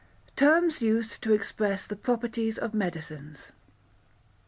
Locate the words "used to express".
0.81-1.85